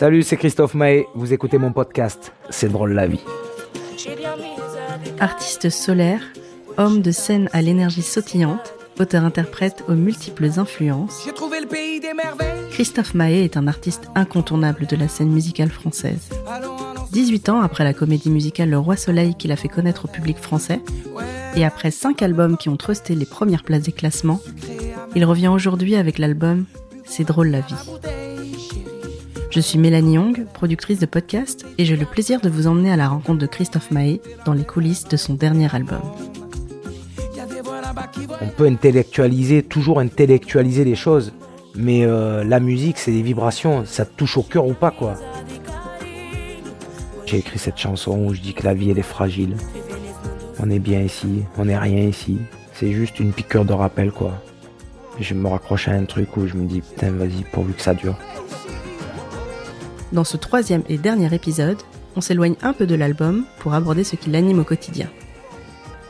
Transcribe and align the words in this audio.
Salut, 0.00 0.22
c'est 0.22 0.38
Christophe 0.38 0.72
Maé. 0.72 1.06
Vous 1.14 1.34
écoutez 1.34 1.58
mon 1.58 1.72
podcast. 1.72 2.32
C'est 2.48 2.70
drôle 2.70 2.94
la 2.94 3.06
vie. 3.06 3.20
Artiste 5.20 5.68
solaire, 5.68 6.22
homme 6.78 7.02
de 7.02 7.10
scène 7.10 7.50
à 7.52 7.60
l'énergie 7.60 8.00
sautillante, 8.00 8.72
auteur-interprète 8.98 9.84
aux 9.88 9.94
multiples 9.94 10.48
influences, 10.56 11.28
Christophe 12.70 13.12
Maé 13.12 13.44
est 13.44 13.58
un 13.58 13.68
artiste 13.68 14.08
incontournable 14.14 14.86
de 14.86 14.96
la 14.96 15.06
scène 15.06 15.28
musicale 15.28 15.68
française. 15.68 16.30
18 17.12 17.50
ans 17.50 17.60
après 17.60 17.84
la 17.84 17.92
comédie 17.92 18.30
musicale 18.30 18.70
Le 18.70 18.78
Roi 18.78 18.96
Soleil 18.96 19.34
qu'il 19.34 19.52
a 19.52 19.56
fait 19.56 19.68
connaître 19.68 20.06
au 20.06 20.08
public 20.08 20.38
français, 20.38 20.80
et 21.56 21.66
après 21.66 21.90
5 21.90 22.22
albums 22.22 22.56
qui 22.56 22.70
ont 22.70 22.78
trusté 22.78 23.14
les 23.14 23.26
premières 23.26 23.64
places 23.64 23.82
des 23.82 23.92
classements, 23.92 24.40
il 25.14 25.26
revient 25.26 25.48
aujourd'hui 25.48 25.94
avec 25.94 26.16
l'album 26.16 26.64
C'est 27.04 27.24
drôle 27.24 27.48
la 27.48 27.60
vie. 27.60 27.74
Je 29.50 29.58
suis 29.58 29.80
Mélanie 29.80 30.14
Young, 30.14 30.46
productrice 30.54 31.00
de 31.00 31.06
podcast, 31.06 31.66
et 31.76 31.84
j'ai 31.84 31.96
le 31.96 32.06
plaisir 32.06 32.40
de 32.40 32.48
vous 32.48 32.68
emmener 32.68 32.92
à 32.92 32.96
la 32.96 33.08
rencontre 33.08 33.40
de 33.40 33.46
Christophe 33.46 33.90
Maé 33.90 34.20
dans 34.44 34.52
les 34.52 34.62
coulisses 34.62 35.08
de 35.08 35.16
son 35.16 35.34
dernier 35.34 35.74
album. 35.74 36.00
On 38.40 38.46
peut 38.46 38.66
intellectualiser, 38.66 39.64
toujours 39.64 39.98
intellectualiser 39.98 40.84
les 40.84 40.94
choses, 40.94 41.32
mais 41.74 42.04
euh, 42.04 42.44
la 42.44 42.60
musique, 42.60 42.98
c'est 42.98 43.10
des 43.10 43.22
vibrations, 43.22 43.84
ça 43.86 44.04
te 44.04 44.14
touche 44.16 44.36
au 44.36 44.44
cœur 44.44 44.68
ou 44.68 44.72
pas, 44.72 44.92
quoi. 44.92 45.14
J'ai 47.26 47.38
écrit 47.38 47.58
cette 47.58 47.78
chanson 47.78 48.26
où 48.26 48.34
je 48.34 48.40
dis 48.40 48.54
que 48.54 48.62
la 48.62 48.74
vie, 48.74 48.90
elle 48.90 49.00
est 49.00 49.02
fragile. 49.02 49.56
On 50.60 50.70
est 50.70 50.78
bien 50.78 51.00
ici, 51.00 51.42
on 51.58 51.64
n'est 51.64 51.78
rien 51.78 52.04
ici. 52.04 52.38
C'est 52.72 52.92
juste 52.92 53.18
une 53.18 53.32
piqûre 53.32 53.64
de 53.64 53.72
rappel, 53.72 54.12
quoi. 54.12 54.40
Je 55.18 55.34
me 55.34 55.48
raccroche 55.48 55.88
à 55.88 55.92
un 55.92 56.04
truc 56.04 56.36
où 56.36 56.46
je 56.46 56.54
me 56.54 56.66
dis, 56.66 56.82
putain, 56.82 57.10
vas-y, 57.10 57.42
pourvu 57.50 57.72
que 57.72 57.82
ça 57.82 57.94
dure. 57.94 58.16
Dans 60.12 60.24
ce 60.24 60.36
troisième 60.36 60.82
et 60.88 60.98
dernier 60.98 61.32
épisode, 61.32 61.78
on 62.16 62.20
s'éloigne 62.20 62.56
un 62.62 62.72
peu 62.72 62.84
de 62.84 62.96
l'album 62.96 63.44
pour 63.60 63.74
aborder 63.74 64.02
ce 64.02 64.16
qui 64.16 64.28
l'anime 64.28 64.58
au 64.58 64.64
quotidien. 64.64 65.08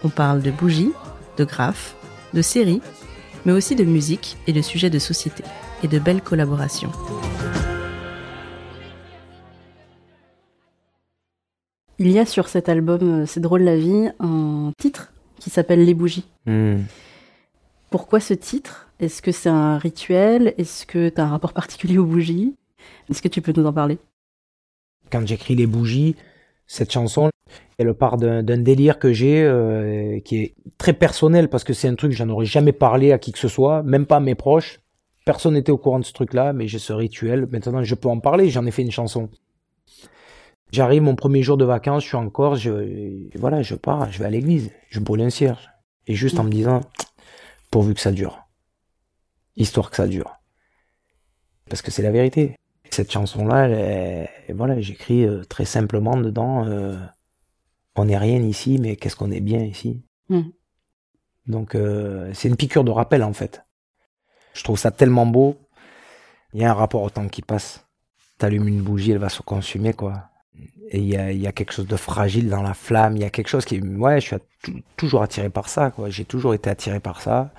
On 0.05 0.09
parle 0.09 0.41
de 0.41 0.51
bougies, 0.51 0.93
de 1.37 1.45
graphes, 1.45 1.95
de 2.33 2.41
séries, 2.41 2.81
mais 3.45 3.53
aussi 3.53 3.77
de 3.77 3.85
musique 3.85 4.39
et 4.47 4.55
de 4.55 4.63
sujets 4.63 4.89
de 4.89 4.99
société, 4.99 5.45
et 5.83 5.89
de 5.89 5.99
belles 5.99 6.23
collaborations. 6.23 6.93
Il 11.99 12.11
y 12.11 12.19
a 12.19 12.25
sur 12.25 12.49
cet 12.49 12.71
album 12.71 13.01
euh, 13.03 13.27
C'est 13.27 13.41
drôle 13.41 13.61
la 13.61 13.77
vie 13.77 14.09
un 14.19 14.73
titre 14.79 15.13
qui 15.39 15.51
s'appelle 15.51 15.85
Les 15.85 15.93
bougies. 15.93 16.25
Hmm. 16.47 16.79
Pourquoi 17.91 18.21
ce 18.21 18.33
titre? 18.33 18.89
Est-ce 18.99 19.21
que 19.21 19.33
c'est 19.33 19.51
un 19.51 19.77
rituel? 19.77 20.55
Est-ce 20.57 20.87
que 20.87 21.11
tu 21.11 21.21
as 21.21 21.25
un 21.25 21.29
rapport 21.29 21.53
particulier 21.53 21.99
aux 21.99 22.07
bougies? 22.07 22.55
Est-ce 23.11 23.23
que 23.23 23.29
tu 23.29 23.43
peux 23.43 23.53
nous 23.57 23.67
en 23.67 23.73
parler? 23.73 23.99
Quand 25.11 25.27
j'écris 25.27 25.55
Les 25.55 25.67
bougies, 25.67 26.17
cette 26.67 26.93
chanson, 26.93 27.31
elle 27.79 27.93
part 27.95 28.17
d'un 28.17 28.43
délire 28.43 28.99
que 28.99 29.13
j'ai 29.13 29.43
euh, 29.43 30.21
qui 30.21 30.39
est 30.39 30.55
très 30.79 30.93
personnel 30.93 31.49
parce 31.49 31.65
que 31.65 31.73
c'est 31.73 31.89
un 31.89 31.95
truc, 31.95 32.13
j'en 32.13 32.29
aurais 32.29 32.47
jamais 32.47 32.73
parlé 32.73 33.13
à 33.13 33.19
qui 33.19 33.33
que 33.33 33.39
ce 33.39 33.49
soit, 33.49 33.83
même 33.83 34.07
pas 34.07 34.17
à 34.17 34.21
mes 34.21 34.35
proches. 34.35 34.81
Personne 35.25 35.55
n'était 35.55 35.73
au 35.73 35.79
courant 35.79 35.99
de 35.99 36.05
ce 36.05 36.13
truc-là, 36.13 36.53
mais 36.53 36.69
j'ai 36.69 36.79
ce 36.79 36.93
rituel. 36.93 37.47
Maintenant, 37.51 37.83
je 37.83 37.95
peux 37.95 38.09
en 38.09 38.21
parler, 38.21 38.51
j'en 38.51 38.67
ai 38.67 38.71
fait 38.71 38.83
une 38.83 38.91
chanson. 38.91 39.29
J'arrive 40.73 41.03
mon 41.03 41.17
premier 41.17 41.43
jour 41.43 41.57
de 41.57 41.65
vacances, 41.65 42.05
je 42.05 42.09
suis 42.09 42.17
en 42.17 42.31
Corse, 42.31 42.61
je, 42.61 43.29
voilà, 43.37 43.63
je 43.63 43.75
pars, 43.75 44.11
je 44.13 44.19
vais 44.19 44.27
à 44.27 44.31
l'église, 44.31 44.71
je 44.89 45.01
brûle 45.01 45.23
un 45.23 45.31
cierge. 45.31 45.71
Et 46.07 46.15
juste 46.15 46.39
en 46.39 46.45
me 46.45 46.51
disant, 46.51 46.81
pourvu 47.71 47.95
que 47.95 48.01
ça 48.01 48.13
dure. 48.13 48.41
Histoire 49.57 49.91
que 49.91 49.97
ça 49.97 50.07
dure. 50.07 50.37
Parce 51.69 51.83
que 51.83 51.91
c'est 51.91 52.03
la 52.03 52.13
vérité. 52.13 52.57
Cette 52.93 53.13
chanson-là, 53.13 53.69
voilà, 54.53 54.81
j'écris 54.81 55.25
euh, 55.25 55.45
très 55.45 55.65
simplement 55.65 56.17
dedans, 56.17 56.67
euh, 56.67 56.97
on 57.97 58.07
n'est 58.07 58.19
rien 58.19 58.41
ici, 58.43 58.79
mais 58.81 58.97
qu'est-ce 58.97 59.17
qu'on 59.17 59.31
est 59.31 59.41
bien 59.41 59.61
ici. 59.61 60.03
Mm. 60.29 60.41
Donc 61.47 61.75
euh, 61.75 62.31
c'est 62.35 62.49
une 62.49 62.57
piqûre 62.57 62.85
de 62.85 62.91
rappel 62.91 63.23
en 63.23 63.33
fait. 63.33 63.65
Je 64.55 64.65
trouve 64.65 64.79
ça 64.79 64.91
tellement 64.91 65.27
beau. 65.27 65.57
Il 66.53 66.61
y 66.61 66.65
a 66.65 66.71
un 66.71 66.75
rapport 66.75 67.03
au 67.03 67.11
temps 67.11 67.29
qui 67.29 67.43
passe. 67.43 67.87
T'allumes 68.39 68.69
une 68.69 68.83
bougie, 68.83 69.13
elle 69.13 69.19
va 69.19 69.29
se 69.29 69.43
consumer 69.43 69.93
quoi. 69.93 70.25
Et 70.93 70.99
il 70.99 71.07
y 71.07 71.17
a, 71.17 71.31
y 71.31 71.47
a 71.47 71.53
quelque 71.53 71.73
chose 71.73 71.87
de 71.87 71.97
fragile 71.97 72.49
dans 72.49 72.63
la 72.63 72.75
flamme. 72.75 73.17
Il 73.17 73.23
y 73.23 73.25
a 73.25 73.31
quelque 73.31 73.49
chose 73.49 73.65
qui, 73.65 73.81
ouais, 73.81 74.21
je 74.21 74.27
suis 74.27 74.37
tou- 74.63 74.81
toujours 74.97 75.23
attiré 75.23 75.49
par 75.49 75.69
ça 75.69 75.91
quoi. 75.93 76.11
J'ai 76.11 76.25
toujours 76.25 76.55
été 76.55 76.69
attiré 76.69 76.99
par 76.99 77.21
ça. 77.21 77.53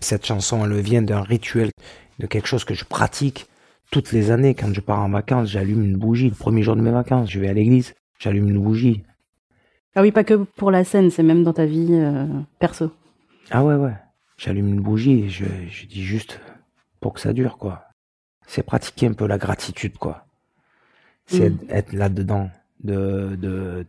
Cette 0.00 0.26
chanson, 0.26 0.64
elle 0.64 0.78
vient 0.80 1.02
d'un 1.02 1.22
rituel, 1.22 1.70
de 2.18 2.26
quelque 2.26 2.46
chose 2.46 2.64
que 2.64 2.74
je 2.74 2.84
pratique 2.84 3.46
toutes 3.90 4.12
les 4.12 4.30
années. 4.30 4.54
Quand 4.54 4.72
je 4.72 4.80
pars 4.80 5.00
en 5.00 5.08
vacances, 5.10 5.48
j'allume 5.50 5.82
une 5.84 5.96
bougie. 5.96 6.28
Le 6.30 6.34
premier 6.34 6.62
jour 6.62 6.76
de 6.76 6.82
mes 6.82 6.90
vacances, 6.90 7.30
je 7.30 7.40
vais 7.40 7.48
à 7.48 7.52
l'église, 7.54 7.94
j'allume 8.18 8.48
une 8.48 8.62
bougie. 8.62 9.02
Ah 9.94 10.02
oui, 10.02 10.12
pas 10.12 10.24
que 10.24 10.34
pour 10.34 10.70
la 10.70 10.84
scène, 10.84 11.10
c'est 11.10 11.22
même 11.22 11.42
dans 11.44 11.52
ta 11.52 11.66
vie 11.66 11.88
euh, 11.92 12.26
perso. 12.58 12.92
Ah 13.50 13.64
ouais, 13.64 13.74
ouais. 13.74 13.94
J'allume 14.36 14.68
une 14.68 14.80
bougie 14.80 15.24
et 15.24 15.28
je, 15.28 15.44
je 15.70 15.86
dis 15.86 16.02
juste 16.04 16.40
pour 17.00 17.14
que 17.14 17.20
ça 17.20 17.32
dure, 17.32 17.58
quoi. 17.58 17.84
C'est 18.46 18.62
pratiquer 18.62 19.06
un 19.08 19.12
peu 19.12 19.26
la 19.26 19.38
gratitude, 19.38 19.98
quoi. 19.98 20.24
C'est 21.26 21.50
Mm. 21.50 21.58
être 21.70 21.92
là-dedans. 21.92 22.50
De, 22.84 23.34
de... 23.36 23.84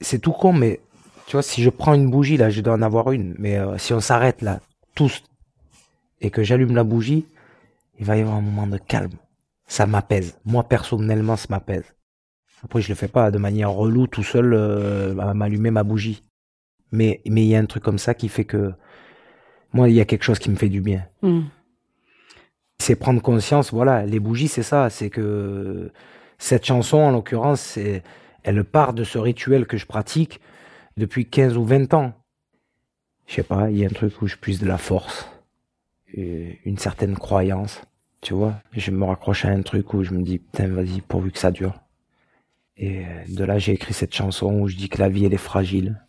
C'est 0.00 0.18
tout 0.18 0.32
con, 0.32 0.52
mais 0.52 0.80
tu 1.26 1.32
vois, 1.32 1.42
si 1.42 1.62
je 1.62 1.70
prends 1.70 1.94
une 1.94 2.10
bougie, 2.10 2.36
là, 2.36 2.50
je 2.50 2.60
dois 2.60 2.74
en 2.74 2.82
avoir 2.82 3.12
une. 3.12 3.34
Mais 3.38 3.58
euh, 3.58 3.76
si 3.78 3.92
on 3.92 4.00
s'arrête 4.00 4.42
là, 4.42 4.60
tous, 4.94 5.22
et 6.20 6.30
que 6.30 6.42
j'allume 6.42 6.74
la 6.74 6.84
bougie, 6.84 7.26
il 8.02 8.06
va 8.06 8.16
y 8.16 8.20
avoir 8.20 8.34
un 8.34 8.40
moment 8.40 8.66
de 8.66 8.78
calme. 8.78 9.12
Ça 9.64 9.86
m'apaise. 9.86 10.36
Moi, 10.44 10.64
personnellement, 10.64 11.36
ça 11.36 11.46
m'apaise. 11.50 11.94
Après, 12.64 12.82
je 12.82 12.88
le 12.88 12.96
fais 12.96 13.06
pas 13.06 13.30
de 13.30 13.38
manière 13.38 13.70
relou 13.70 14.08
tout 14.08 14.24
seul 14.24 14.54
euh, 14.54 15.16
à 15.20 15.34
m'allumer 15.34 15.70
ma 15.70 15.84
bougie. 15.84 16.24
Mais 16.90 17.20
mais 17.26 17.44
il 17.44 17.48
y 17.48 17.54
a 17.54 17.60
un 17.60 17.66
truc 17.66 17.84
comme 17.84 17.98
ça 17.98 18.14
qui 18.14 18.28
fait 18.28 18.44
que 18.44 18.72
moi 19.72 19.88
il 19.88 19.94
y 19.94 20.00
a 20.00 20.04
quelque 20.04 20.24
chose 20.24 20.40
qui 20.40 20.50
me 20.50 20.56
fait 20.56 20.68
du 20.68 20.80
bien. 20.80 21.06
Mm. 21.22 21.42
C'est 22.80 22.96
prendre 22.96 23.22
conscience, 23.22 23.72
voilà, 23.72 24.04
les 24.04 24.18
bougies 24.18 24.48
c'est 24.48 24.64
ça, 24.64 24.90
c'est 24.90 25.08
que 25.08 25.92
cette 26.38 26.66
chanson 26.66 26.98
en 26.98 27.12
l'occurrence, 27.12 27.78
elle 28.42 28.64
part 28.64 28.94
de 28.94 29.04
ce 29.04 29.18
rituel 29.18 29.66
que 29.66 29.76
je 29.76 29.86
pratique 29.86 30.40
depuis 30.96 31.26
15 31.26 31.56
ou 31.56 31.64
20 31.64 31.94
ans. 31.94 32.12
Je 33.26 33.36
sais 33.36 33.44
pas, 33.44 33.70
il 33.70 33.78
y 33.78 33.84
a 33.84 33.86
un 33.86 33.94
truc 33.94 34.20
où 34.20 34.26
je 34.26 34.36
puise 34.36 34.58
de 34.60 34.66
la 34.66 34.78
force, 34.78 35.30
et 36.12 36.58
une 36.64 36.78
certaine 36.78 37.16
croyance, 37.16 37.80
tu 38.22 38.32
vois. 38.32 38.54
Je 38.72 38.90
me 38.90 39.04
raccroche 39.04 39.44
à 39.44 39.48
un 39.50 39.60
truc 39.60 39.92
où 39.92 40.02
je 40.02 40.12
me 40.12 40.22
dis 40.22 40.38
putain, 40.38 40.68
vas-y, 40.68 41.02
pourvu 41.02 41.30
que 41.30 41.38
ça 41.38 41.50
dure. 41.50 41.74
Et 42.78 43.00
euh, 43.00 43.24
de 43.28 43.44
là, 43.44 43.58
j'ai 43.58 43.72
écrit 43.72 43.92
cette 43.92 44.14
chanson 44.14 44.60
où 44.60 44.68
je 44.68 44.76
dis 44.76 44.88
que 44.88 44.98
la 44.98 45.10
vie 45.10 45.26
elle 45.26 45.34
est 45.34 45.36
fragile. 45.36 46.00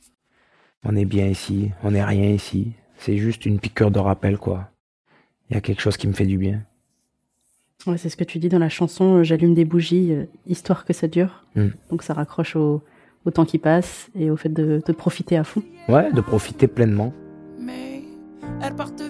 On 0.85 0.96
est 0.96 1.06
bien 1.06 1.28
ici, 1.28 1.72
on 1.84 1.91
n'est 1.91 2.03
rien 2.03 2.29
ici. 2.29 2.72
C'est 2.97 3.18
juste 3.18 3.46
une 3.46 3.59
piqûre 3.59 3.91
de 3.91 4.00
rappel, 4.00 4.38
quoi. 4.38 4.69
Il 5.50 5.56
y 5.56 5.57
a 5.57 5.62
quelque 5.62 5.81
chose 5.81 5.97
qui 5.97 6.07
me 6.07 6.13
fait 6.13 6.25
du 6.25 6.38
bien. 6.38 6.62
Ouais, 7.85 7.97
c'est 7.97 8.09
ce 8.09 8.16
que 8.16 8.23
tu 8.23 8.40
dis 8.40 8.47
dans 8.47 8.59
la 8.59 8.69
chanson 8.69 9.18
euh, 9.18 9.23
J'allume 9.23 9.53
des 9.53 9.66
bougies, 9.66 10.13
euh, 10.13 10.25
histoire 10.47 10.85
que 10.85 10.94
ça 10.94 11.07
dure. 11.07 11.44
Mm. 11.56 11.68
Donc 11.90 12.03
ça 12.03 12.13
raccroche 12.13 12.56
au, 12.56 12.81
au 13.25 13.31
temps 13.31 13.46
qui 13.46 13.57
passe 13.57 14.09
et 14.16 14.29
au 14.29 14.38
fait 14.38 14.50
de, 14.50 14.81
de 14.85 14.94
profiter 14.94 15.35
à 15.35 15.44
fond. 15.44 15.63
Ouais, 15.90 16.12
de 16.13 16.22
profiter 16.22 16.68
pleinement. 16.68 17.12
Mais 17.59 18.03
les 18.62 18.69
chéris, 18.69 19.03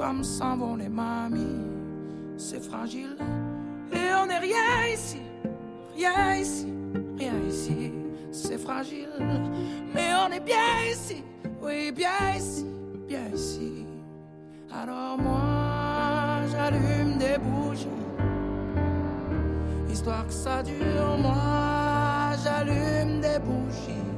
comme 0.00 0.24
s'en 0.24 0.56
vont 0.56 0.76
les 0.76 0.88
mamies. 0.88 1.60
C'est 2.38 2.62
fragile, 2.64 3.16
et 3.92 4.14
on 4.18 4.24
n'est 4.24 4.38
rien 4.38 4.94
ici, 4.94 5.20
rien 5.94 6.36
ici, 6.36 6.72
rien 7.18 7.34
ici. 7.46 7.92
C'est 8.32 8.56
fragile, 8.56 9.10
mais 9.94 10.08
on 10.24 10.32
est 10.32 10.40
bien 10.40 10.70
ici, 10.90 11.22
oui, 11.62 11.92
bien 11.92 12.34
ici, 12.34 12.66
bien 13.06 13.26
ici. 13.34 13.84
Alors 14.72 15.18
moi, 15.18 16.46
j'allume 16.50 17.18
des 17.18 17.36
bougies, 17.36 18.00
histoire 19.92 20.26
que 20.26 20.32
ça 20.32 20.62
dure. 20.62 21.18
Moi, 21.20 22.36
j'allume 22.42 23.20
des 23.20 23.38
bougies. 23.38 24.08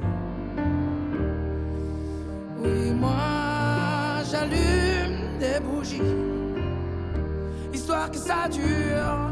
Oui, 2.61 2.93
moi 2.93 3.22
des 5.53 5.59
bougies, 5.59 6.01
histoire 7.73 8.09
que 8.09 8.17
ça 8.17 8.47
dure. 8.49 9.31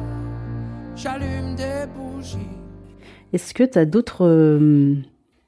J'allume 0.95 1.56
des 1.56 1.85
bougies. 1.95 2.38
Est-ce 3.33 3.53
que 3.53 3.63
tu 3.63 3.79
as 3.79 3.85
d'autres 3.85 4.27
euh, 4.27 4.95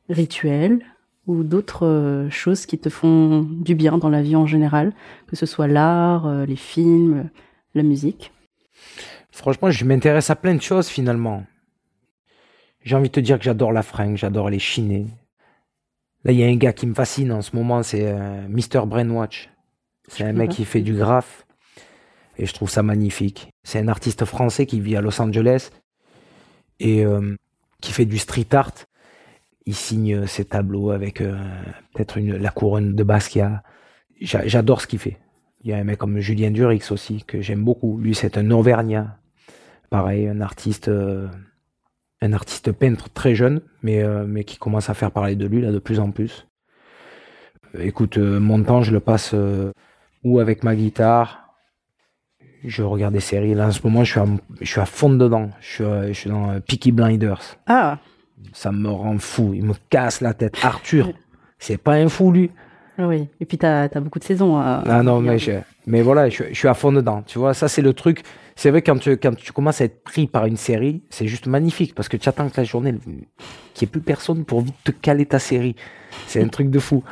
rituels 0.10 0.80
ou 1.28 1.44
d'autres 1.44 1.86
euh, 1.86 2.30
choses 2.30 2.66
qui 2.66 2.80
te 2.80 2.90
font 2.90 3.42
du 3.42 3.76
bien 3.76 3.98
dans 3.98 4.10
la 4.10 4.22
vie 4.22 4.36
en 4.36 4.46
général, 4.46 4.94
que 5.28 5.36
ce 5.36 5.46
soit 5.46 5.68
l'art, 5.68 6.26
euh, 6.26 6.46
les 6.46 6.56
films, 6.56 7.30
la 7.76 7.84
musique? 7.84 8.32
Franchement, 9.32 9.70
je 9.70 9.86
m'intéresse 9.86 10.30
à 10.30 10.36
plein 10.36 10.56
de 10.56 10.62
choses 10.62 10.88
finalement. 10.88 11.44
J'ai 12.82 12.96
envie 12.96 13.10
de 13.10 13.14
te 13.14 13.20
dire 13.20 13.38
que 13.38 13.44
j'adore 13.44 13.72
la 13.72 13.84
fringue, 13.84 14.18
j'adore 14.18 14.50
les 14.50 14.60
chinés. 14.60 15.08
Là, 16.24 16.32
il 16.32 16.40
y 16.40 16.44
a 16.44 16.48
un 16.48 16.56
gars 16.56 16.74
qui 16.74 16.88
me 16.88 16.94
fascine 16.94 17.32
en 17.32 17.42
ce 17.42 17.56
moment, 17.56 17.84
c'est 17.84 18.08
euh, 18.08 18.48
Mr. 18.48 18.86
Brainwatch. 18.88 19.53
C'est 20.08 20.24
un 20.24 20.34
mec 20.34 20.52
qui 20.52 20.66
fait 20.66 20.82
du 20.82 20.94
graphe. 20.94 21.46
Et 22.38 22.46
je 22.46 22.54
trouve 22.54 22.70
ça 22.70 22.84
magnifique. 22.84 23.52
C'est 23.64 23.80
un 23.80 23.88
artiste 23.88 24.26
français 24.26 24.66
qui 24.66 24.80
vit 24.80 24.96
à 24.96 25.02
Los 25.02 25.22
Angeles 25.22 25.70
et 26.80 27.06
euh, 27.06 27.36
qui 27.82 27.92
fait 27.92 28.06
du 28.06 28.18
street 28.18 28.48
art. 28.54 28.74
Il 29.66 29.76
signe 29.76 30.26
ses 30.26 30.46
tableaux 30.46 30.92
avec 30.92 31.22
euh, 31.22 31.38
peut-être 31.94 32.20
la 32.20 32.50
couronne 32.50 32.96
de 32.96 33.04
Basquiat. 33.04 33.64
J'adore 34.20 34.82
ce 34.82 34.88
qu'il 34.88 35.00
fait. 35.00 35.20
Il 35.62 35.70
y 35.70 35.74
a 35.74 35.78
un 35.78 35.84
mec 35.84 36.00
comme 36.00 36.20
Julien 36.20 36.52
Durix 36.52 36.92
aussi, 36.92 37.24
que 37.24 37.40
j'aime 37.42 37.64
beaucoup. 37.64 37.98
Lui, 37.98 38.16
c'est 38.16 38.38
un 38.38 38.52
Auvergnat. 38.52 39.18
Pareil, 39.90 40.28
un 40.28 40.42
artiste, 40.42 40.88
euh, 40.88 41.28
un 42.22 42.34
artiste 42.34 42.72
peintre 42.72 43.10
très 43.10 43.36
jeune, 43.36 43.62
mais, 43.84 44.04
mais 44.26 44.44
qui 44.44 44.58
commence 44.58 44.90
à 44.90 44.94
faire 44.94 45.12
parler 45.12 45.36
de 45.36 45.46
lui 45.46 45.62
là 45.62 45.72
de 45.72 45.80
plus 45.80 46.00
en 46.00 46.12
plus. 46.12 46.48
Écoute, 47.80 48.18
mon 48.18 48.62
temps, 48.64 48.82
je 48.82 48.92
le 48.92 49.00
passe 49.00 49.36
ou 50.24 50.40
avec 50.40 50.64
ma 50.64 50.76
guitare, 50.76 51.44
je 52.64 52.84
regarde 52.84 53.14
des 53.14 53.20
séries. 53.20 53.54
Là, 53.54 53.68
en 53.68 53.72
ce 53.72 53.82
moment, 53.84 54.04
je 54.04 54.12
suis 54.12 54.20
à, 54.20 54.26
je 54.62 54.66
suis 54.66 54.82
à 54.82 54.86
fond 54.86 55.10
dedans. 55.10 55.50
Je 55.60 55.68
suis, 55.68 55.84
je 56.08 56.14
suis 56.14 56.30
dans 56.30 56.52
euh, 56.52 56.60
Peaky 56.60 56.92
Blinders. 56.92 57.58
Ah. 57.68 58.00
Ça 58.54 58.72
me 58.72 58.90
rend 58.90 59.18
fou. 59.20 59.54
Il 59.54 59.66
me 59.66 59.74
casse 59.90 60.22
la 60.22 60.34
tête. 60.34 60.58
Arthur, 60.64 61.12
c'est 61.60 61.78
pas 61.78 61.94
un 61.94 62.10
fou, 62.10 62.32
lui. 62.32 62.52
Oui. 63.00 63.28
Et 63.40 63.46
puis, 63.46 63.58
tu 63.58 63.66
as, 63.66 63.90
beaucoup 63.96 64.20
de 64.20 64.24
saisons. 64.24 64.58
ah 64.58 65.02
non, 65.04 65.20
mais, 65.20 65.38
mais 65.88 66.02
voilà, 66.02 66.30
je, 66.30 66.44
je, 66.50 66.54
suis 66.54 66.68
à 66.68 66.74
fond 66.74 66.92
dedans. 66.92 67.24
Tu 67.26 67.40
vois, 67.40 67.54
ça, 67.54 67.68
c'est 67.68 67.82
le 67.82 67.94
truc. 67.94 68.24
C'est 68.56 68.70
vrai, 68.70 68.82
quand 68.82 68.98
tu, 68.98 69.18
quand 69.18 69.36
tu 69.36 69.52
commences 69.52 69.82
à 69.82 69.86
être 69.86 70.04
pris 70.04 70.28
par 70.28 70.46
une 70.46 70.58
série, 70.58 71.02
c'est 71.10 71.28
juste 71.28 71.48
magnifique 71.48 71.96
parce 71.96 72.08
que 72.08 72.18
tu 72.18 72.30
attends 72.30 72.50
que 72.50 72.58
la 72.58 72.64
journée, 72.64 72.94
qu'il 72.94 73.14
n'y 73.14 73.84
ait 73.84 73.88
plus 73.88 74.02
personne 74.02 74.46
pour 74.46 74.64
te 74.84 74.92
caler 74.92 75.26
ta 75.26 75.40
série. 75.40 75.76
C'est 76.28 76.44
un 76.44 76.50
truc 76.50 76.70
de 76.70 76.80
fou. 76.80 77.04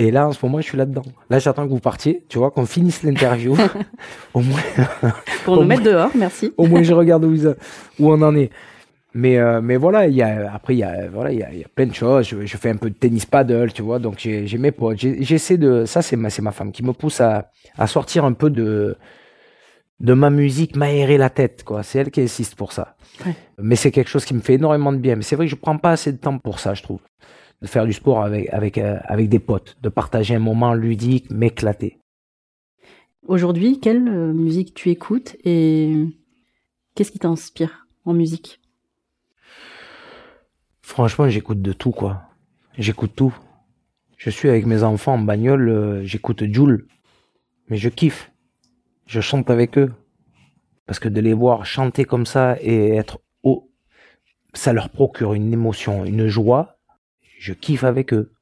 Et 0.00 0.12
là, 0.12 0.28
en 0.28 0.32
ce 0.32 0.38
moment, 0.46 0.60
je 0.60 0.66
suis 0.66 0.78
là-dedans. 0.78 1.02
Là, 1.28 1.40
j'attends 1.40 1.64
que 1.66 1.72
vous 1.72 1.80
partiez, 1.80 2.24
tu 2.28 2.38
vois, 2.38 2.52
qu'on 2.52 2.66
finisse 2.66 3.02
l'interview. 3.02 3.56
au 4.34 4.40
moins. 4.40 4.60
Pour 5.44 5.56
nous 5.56 5.64
mettre 5.64 5.82
dehors, 5.82 6.10
merci. 6.14 6.52
au 6.56 6.66
moins, 6.66 6.84
je 6.84 6.94
regarde 6.94 7.24
où, 7.24 7.34
où 7.98 8.12
on 8.12 8.22
en 8.22 8.36
est. 8.36 8.50
Mais, 9.14 9.38
euh, 9.38 9.60
mais 9.60 9.76
voilà, 9.76 10.06
il 10.06 10.14
y 10.14 10.22
a, 10.22 10.52
après, 10.54 10.76
il 10.76 10.78
y 10.78 10.84
a, 10.84 11.08
voilà, 11.08 11.32
il 11.32 11.40
y 11.40 11.42
a, 11.42 11.52
y 11.52 11.64
a, 11.64 11.68
plein 11.68 11.86
de 11.86 11.94
choses. 11.94 12.28
Je, 12.28 12.46
je, 12.46 12.56
fais 12.56 12.70
un 12.70 12.76
peu 12.76 12.90
de 12.90 12.94
tennis 12.94 13.26
paddle, 13.26 13.72
tu 13.72 13.82
vois, 13.82 13.98
donc 13.98 14.18
j'ai 14.20 14.58
mes 14.58 14.70
potes. 14.70 14.98
J'essaie 14.98 15.56
de. 15.56 15.84
Ça, 15.84 16.00
c'est 16.00 16.14
ma, 16.14 16.28
ma 16.42 16.52
femme 16.52 16.70
qui 16.70 16.84
me 16.84 16.92
pousse 16.92 17.20
à, 17.20 17.50
à 17.76 17.88
sortir 17.88 18.24
un 18.24 18.34
peu 18.34 18.50
de, 18.50 18.96
de 19.98 20.12
ma 20.12 20.30
musique, 20.30 20.76
m'aérer 20.76 21.18
la 21.18 21.30
tête, 21.30 21.64
quoi. 21.64 21.82
C'est 21.82 21.98
elle 21.98 22.12
qui 22.12 22.20
insiste 22.20 22.54
pour 22.54 22.72
ça. 22.72 22.94
Ouais. 23.26 23.34
Mais 23.58 23.74
c'est 23.74 23.90
quelque 23.90 24.10
chose 24.10 24.24
qui 24.24 24.34
me 24.34 24.40
fait 24.40 24.54
énormément 24.54 24.92
de 24.92 24.98
bien. 24.98 25.16
Mais 25.16 25.22
c'est 25.22 25.34
vrai 25.34 25.46
que 25.46 25.50
je 25.50 25.56
prends 25.56 25.78
pas 25.78 25.90
assez 25.90 26.12
de 26.12 26.18
temps 26.18 26.38
pour 26.38 26.60
ça, 26.60 26.74
je 26.74 26.84
trouve 26.84 27.00
de 27.60 27.66
faire 27.66 27.86
du 27.86 27.92
sport 27.92 28.22
avec, 28.22 28.48
avec, 28.52 28.78
euh, 28.78 28.98
avec 29.04 29.28
des 29.28 29.38
potes, 29.38 29.76
de 29.82 29.88
partager 29.88 30.34
un 30.34 30.40
moment 30.40 30.74
ludique, 30.74 31.30
m'éclater. 31.30 31.98
Aujourd'hui, 33.26 33.80
quelle 33.80 34.08
euh, 34.08 34.32
musique 34.32 34.74
tu 34.74 34.90
écoutes 34.90 35.36
et 35.44 36.06
qu'est-ce 36.94 37.12
qui 37.12 37.18
t'inspire 37.18 37.86
en 38.04 38.14
musique? 38.14 38.60
Franchement, 40.82 41.28
j'écoute 41.28 41.60
de 41.60 41.72
tout, 41.72 41.90
quoi. 41.90 42.22
J'écoute 42.78 43.12
tout. 43.14 43.36
Je 44.16 44.30
suis 44.30 44.48
avec 44.48 44.66
mes 44.66 44.82
enfants 44.82 45.14
en 45.14 45.18
bagnole, 45.18 45.68
euh, 45.68 46.04
j'écoute 46.04 46.44
Joule, 46.52 46.86
mais 47.68 47.76
je 47.76 47.88
kiffe. 47.88 48.32
Je 49.06 49.20
chante 49.20 49.50
avec 49.50 49.78
eux. 49.78 49.92
Parce 50.86 50.98
que 50.98 51.08
de 51.08 51.20
les 51.20 51.34
voir 51.34 51.66
chanter 51.66 52.04
comme 52.04 52.24
ça 52.24 52.56
et 52.62 52.94
être 52.94 53.20
haut, 53.42 53.70
ça 54.54 54.72
leur 54.72 54.88
procure 54.88 55.34
une 55.34 55.52
émotion, 55.52 56.06
une 56.06 56.28
joie 56.28 56.77
je 57.38 57.52
kiffe 57.52 57.84
avec 57.84 58.12
eux. 58.12 58.32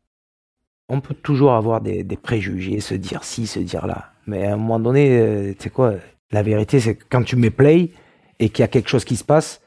On 0.88 1.00
peut 1.00 1.14
toujours 1.14 1.52
avoir 1.52 1.80
des, 1.80 2.04
préjugés, 2.16 2.80
se 2.80 2.94
dire 2.94 3.24
ci, 3.24 3.46
se 3.46 3.58
dire 3.58 3.86
là. 3.86 4.12
Mais 4.26 4.46
à 4.46 4.54
un 4.54 4.56
moment 4.56 4.80
donné, 4.80 5.18
euh, 5.18 5.52
tu 5.52 5.64
sais 5.64 5.70
quoi, 5.70 5.94
la 6.30 6.42
vérité, 6.42 6.80
c'est 6.80 6.96
que 6.96 7.04
quand 7.08 7.22
tu 7.22 7.36
mets 7.36 7.50
play 7.50 7.90
et 8.38 8.48
qu'il 8.48 8.62
y 8.62 8.64
a 8.64 8.68
quelque 8.68 8.88
chose 8.88 9.04
qui 9.04 9.16
se 9.16 9.24
passe, 9.24 9.60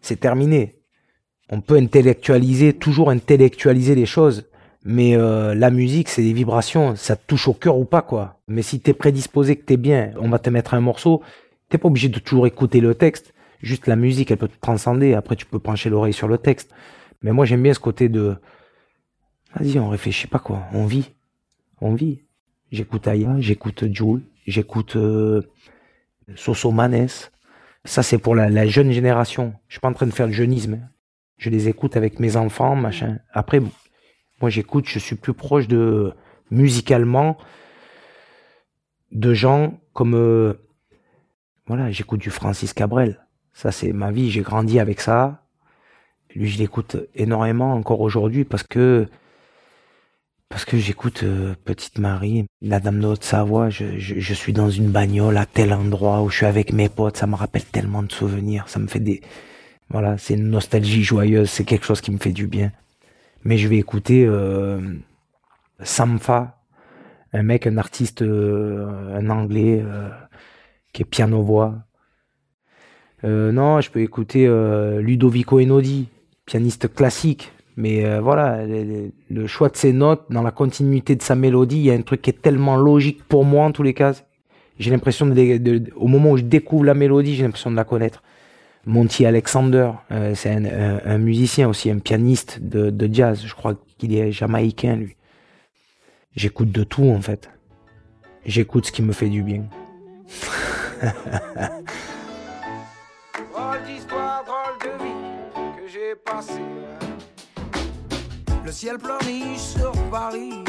c'est 0.00 0.18
terminé. 0.18 0.80
On 1.50 1.60
peut 1.60 1.76
intellectualiser, 1.76 2.72
toujours 2.72 3.10
intellectualiser 3.10 3.94
les 3.94 4.06
choses. 4.06 4.48
Mais 4.84 5.16
euh, 5.16 5.54
la 5.54 5.70
musique, 5.70 6.08
c'est 6.08 6.22
des 6.22 6.32
vibrations, 6.32 6.96
ça 6.96 7.14
te 7.14 7.22
touche 7.26 7.46
au 7.46 7.52
cœur 7.52 7.78
ou 7.78 7.84
pas, 7.84 8.02
quoi. 8.02 8.40
Mais 8.48 8.62
si 8.62 8.80
t'es 8.80 8.94
prédisposé, 8.94 9.54
que 9.56 9.64
t'es 9.64 9.76
bien, 9.76 10.12
on 10.18 10.28
va 10.28 10.40
te 10.40 10.50
mettre 10.50 10.74
un 10.74 10.80
morceau, 10.80 11.22
t'es 11.68 11.78
pas 11.78 11.86
obligé 11.86 12.08
de 12.08 12.18
toujours 12.18 12.46
écouter 12.48 12.80
le 12.80 12.94
texte. 12.94 13.32
Juste 13.60 13.86
la 13.86 13.94
musique, 13.94 14.32
elle 14.32 14.38
peut 14.38 14.48
te 14.48 14.60
transcender. 14.60 15.14
Après, 15.14 15.36
tu 15.36 15.46
peux 15.46 15.60
pencher 15.60 15.88
l'oreille 15.88 16.12
sur 16.12 16.26
le 16.26 16.38
texte. 16.38 16.72
Mais 17.22 17.30
moi, 17.30 17.44
j'aime 17.44 17.62
bien 17.62 17.74
ce 17.74 17.78
côté 17.78 18.08
de, 18.08 18.36
Vas-y, 19.54 19.78
on 19.78 19.88
réfléchit 19.88 20.26
pas 20.26 20.38
quoi. 20.38 20.64
On 20.72 20.86
vit. 20.86 21.10
On 21.80 21.94
vit. 21.94 22.22
J'écoute 22.70 23.06
Aya, 23.06 23.36
j'écoute 23.38 23.84
Jules, 23.92 24.22
j'écoute 24.46 24.96
euh, 24.96 25.42
Soso 26.36 26.70
Manes. 26.70 27.08
Ça, 27.84 28.02
c'est 28.02 28.18
pour 28.18 28.34
la, 28.34 28.66
jeune 28.66 28.92
génération. 28.92 29.54
Je 29.68 29.74
suis 29.74 29.80
pas 29.80 29.88
en 29.88 29.92
train 29.92 30.06
de 30.06 30.12
faire 30.12 30.26
le 30.26 30.32
jeunisme. 30.32 30.88
Je 31.36 31.50
les 31.50 31.68
écoute 31.68 31.96
avec 31.96 32.20
mes 32.20 32.36
enfants, 32.36 32.76
machin. 32.76 33.18
Après, 33.32 33.60
moi, 34.40 34.48
j'écoute, 34.48 34.86
je 34.88 34.98
suis 34.98 35.16
plus 35.16 35.34
proche 35.34 35.66
de, 35.68 36.14
musicalement, 36.50 37.36
de 39.10 39.34
gens 39.34 39.80
comme, 39.92 40.14
euh, 40.14 40.54
voilà, 41.66 41.90
j'écoute 41.90 42.20
du 42.20 42.30
Francis 42.30 42.72
Cabrel. 42.72 43.20
Ça, 43.52 43.72
c'est 43.72 43.92
ma 43.92 44.12
vie. 44.12 44.30
J'ai 44.30 44.42
grandi 44.42 44.78
avec 44.78 45.00
ça. 45.00 45.44
Lui, 46.34 46.48
je 46.48 46.58
l'écoute 46.58 46.96
énormément 47.14 47.74
encore 47.74 48.00
aujourd'hui 48.00 48.44
parce 48.44 48.62
que 48.62 49.08
parce 50.52 50.66
que 50.66 50.76
j'écoute 50.76 51.22
euh, 51.22 51.54
Petite 51.64 51.98
Marie, 51.98 52.44
la 52.60 52.78
Dame 52.78 53.00
de 53.00 53.06
Haute-Savoie, 53.06 53.70
je, 53.70 54.34
suis 54.34 54.52
dans 54.52 54.68
une 54.68 54.90
bagnole 54.90 55.38
à 55.38 55.46
tel 55.46 55.72
endroit 55.72 56.20
où 56.20 56.28
je 56.28 56.36
suis 56.36 56.46
avec 56.46 56.74
mes 56.74 56.90
potes, 56.90 57.16
ça 57.16 57.26
me 57.26 57.36
rappelle 57.36 57.64
tellement 57.64 58.02
de 58.02 58.12
souvenirs, 58.12 58.68
ça 58.68 58.78
me 58.78 58.86
fait 58.86 59.00
des... 59.00 59.22
Voilà, 59.88 60.18
c'est 60.18 60.34
une 60.34 60.50
nostalgie 60.50 61.02
joyeuse, 61.02 61.48
c'est 61.48 61.64
quelque 61.64 61.86
chose 61.86 62.02
qui 62.02 62.10
me 62.10 62.18
fait 62.18 62.32
du 62.32 62.46
bien. 62.48 62.70
Mais 63.44 63.56
je 63.56 63.66
vais 63.66 63.78
écouter 63.78 64.26
euh, 64.26 64.78
Samfa, 65.80 66.60
un 67.32 67.42
mec, 67.42 67.66
un 67.66 67.78
artiste, 67.78 68.20
euh, 68.20 69.16
un 69.16 69.30
anglais, 69.30 69.82
qui 70.92 71.00
est 71.00 71.06
piano-voix. 71.06 71.76
non, 73.24 73.80
je 73.80 73.90
peux 73.90 74.00
écouter 74.00 74.46
Ludovico 75.00 75.60
Einaudi, 75.60 76.08
pianiste 76.44 76.94
classique, 76.94 77.52
mais 77.76 78.04
euh, 78.04 78.20
voilà, 78.20 78.64
le, 78.66 79.46
choix 79.46 79.68
de 79.68 79.76
ses 79.76 79.92
notes, 79.92 80.26
dans 80.30 80.42
la 80.42 80.50
continuité 80.50 81.16
de 81.16 81.22
sa 81.22 81.34
mélodie, 81.34 81.78
il 81.78 81.84
y 81.84 81.90
a 81.90 81.94
un 81.94 82.02
truc 82.02 82.22
qui 82.22 82.30
est 82.30 82.42
tellement 82.42 82.76
logique 82.76 83.24
pour 83.24 83.44
moi 83.44 83.64
en 83.64 83.72
tous 83.72 83.82
les 83.82 83.94
cas. 83.94 84.12
J'ai 84.78 84.90
l'impression 84.90 85.26
de, 85.26 85.82
au 85.96 86.06
moment 86.06 86.32
où 86.32 86.36
je 86.36 86.42
découvre 86.42 86.84
la 86.84 86.94
mélodie, 86.94 87.34
j'ai 87.34 87.44
l'impression 87.44 87.70
de 87.70 87.76
la 87.76 87.84
connaître. 87.84 88.22
Monty 88.84 89.26
Alexander, 89.26 89.90
euh, 90.10 90.34
c'est 90.34 90.50
un, 90.50 91.18
musicien 91.18 91.68
aussi, 91.68 91.90
un 91.90 91.98
pianiste 91.98 92.58
de, 92.60 93.08
jazz. 93.12 93.42
Je 93.46 93.54
crois 93.54 93.74
qu'il 93.98 94.14
est 94.14 94.32
jamaïcain 94.32 94.96
lui. 94.96 95.16
J'écoute 96.34 96.72
de 96.72 96.82
tout 96.82 97.08
en 97.08 97.20
fait. 97.20 97.50
J'écoute 98.44 98.86
ce 98.86 98.92
qui 98.92 99.02
me 99.02 99.12
fait 99.12 99.28
du 99.28 99.42
bien. 99.42 99.64
le 108.64 108.72
ciel 108.72 108.98
pleurniche 108.98 109.58
sur 109.58 109.92
Paris. 110.10 110.64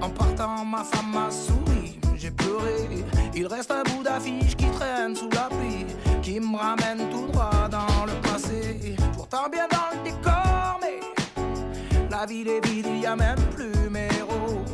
En 0.00 0.10
partant, 0.10 0.64
ma 0.64 0.84
femme 0.84 1.12
m'a 1.12 1.30
souri. 1.30 1.98
J'ai 2.16 2.30
pleuré. 2.30 3.04
Il 3.34 3.46
reste 3.46 3.70
un 3.70 3.82
bout 3.82 4.02
d'affiche 4.02 4.56
qui 4.56 4.66
traîne 4.70 5.16
sous 5.16 5.30
la 5.30 5.48
pluie, 5.48 5.86
qui 6.22 6.38
me 6.38 6.56
ramène 6.56 7.08
tout 7.10 7.26
droit 7.32 7.68
dans 7.70 8.06
le 8.06 8.12
passé. 8.22 8.96
Pourtant 9.14 9.48
bien 9.50 9.66
dans 9.70 9.96
le 9.96 10.04
décor, 10.04 10.78
mais 10.80 11.00
la 12.10 12.26
ville 12.26 12.48
est 12.48 12.66
vide, 12.66 12.86
il 12.88 13.00
y 13.00 13.06
a 13.06 13.16
même 13.16 13.40
plus 13.54 13.90
mes 13.90 14.08
héros. 14.18 14.64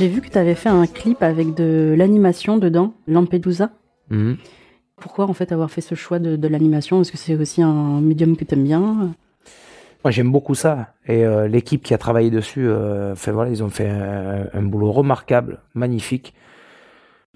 J'ai 0.00 0.08
vu 0.08 0.22
que 0.22 0.30
tu 0.30 0.38
avais 0.38 0.54
fait 0.54 0.70
un 0.70 0.86
clip 0.86 1.22
avec 1.22 1.52
de 1.52 1.94
l'animation 1.94 2.56
dedans, 2.56 2.94
Lampedusa. 3.06 3.68
Mhm. 4.08 4.38
Pourquoi 4.96 5.26
en 5.26 5.34
fait 5.34 5.52
avoir 5.52 5.70
fait 5.70 5.82
ce 5.82 5.94
choix 5.94 6.18
de, 6.18 6.48
l'animation? 6.48 7.02
Est-ce 7.02 7.12
que 7.12 7.18
c'est 7.18 7.34
aussi 7.34 7.60
un 7.60 8.00
médium 8.00 8.34
que 8.34 8.46
tu 8.46 8.54
aimes 8.54 8.64
bien? 8.64 9.12
Moi, 10.02 10.10
j'aime 10.10 10.32
beaucoup 10.32 10.54
ça. 10.54 10.94
Et 11.06 11.26
euh, 11.26 11.48
l'équipe 11.48 11.82
qui 11.82 11.92
a 11.92 11.98
travaillé 11.98 12.30
dessus, 12.30 12.66
euh, 12.66 13.14
fait, 13.14 13.30
voilà, 13.30 13.50
ils 13.50 13.62
ont 13.62 13.68
fait 13.68 13.90
un, 13.90 14.62
boulot 14.62 14.90
remarquable, 14.90 15.58
magnifique. 15.74 16.32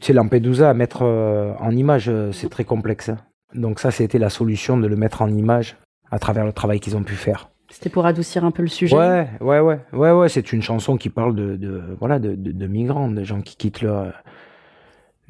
Tu 0.01 0.07
sais, 0.07 0.13
Lampedusa, 0.15 0.71
à 0.71 0.73
mettre 0.73 1.03
euh, 1.03 1.53
en 1.61 1.71
image, 1.71 2.11
c'est 2.33 2.49
très 2.49 2.65
complexe. 2.65 3.11
Hein. 3.11 3.19
Donc 3.53 3.79
ça, 3.79 3.91
c'était 3.91 4.19
la 4.19 4.31
solution 4.31 4.79
de 4.79 4.87
le 4.87 4.97
mettre 4.97 5.21
en 5.21 5.29
image 5.29 5.77
à 6.11 6.19
travers 6.19 6.47
le 6.47 6.53
travail 6.55 6.81
qu'ils 6.81 6.97
ont 6.97 7.03
pu 7.03 7.15
faire. 7.15 7.51
C'était 7.71 7.91
pour 7.91 8.07
adoucir 8.07 8.45
un 8.45 8.51
peu 8.51 8.63
le 8.63 8.69
sujet. 8.69 8.95
Ouais, 8.95 9.29
ouais, 9.41 9.61
ouais, 9.61 9.81
ouais, 9.93 10.13
ouais. 10.13 10.29
C'est 10.29 10.53
une 10.53 10.63
chanson 10.63 10.97
qui 10.97 11.09
parle 11.09 11.35
de, 11.35 11.57
de 11.57 11.83
voilà, 11.99 12.19
de, 12.19 12.35
de, 12.35 12.67
migrants, 12.67 13.09
de 13.11 13.25
gens 13.25 13.41
qui 13.41 13.57
quittent 13.57 13.81
leur 13.81 14.13